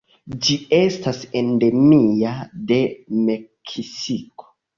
[0.45, 2.33] Ĝi estas endemia
[2.73, 2.81] de
[3.29, 4.51] Meksiko.